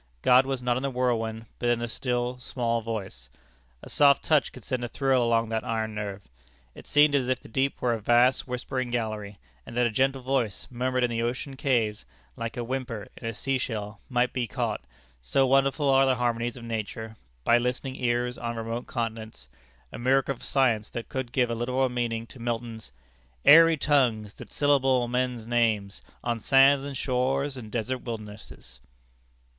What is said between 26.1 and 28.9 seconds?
On sands, and shores, and desert wildernesses."